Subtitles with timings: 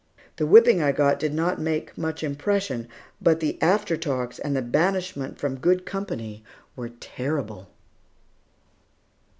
[0.37, 2.87] The whipping I got did not make much impression,
[3.21, 6.43] but the after talks and the banishment from "good company"
[6.75, 7.69] were terrible.